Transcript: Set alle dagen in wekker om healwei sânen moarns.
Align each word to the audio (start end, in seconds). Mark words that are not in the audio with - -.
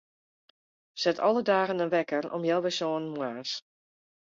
Set 0.93 1.19
alle 1.19 1.41
dagen 1.43 1.79
in 1.83 1.93
wekker 1.95 2.23
om 2.35 2.43
healwei 2.47 2.73
sânen 2.79 3.13
moarns. 3.15 3.51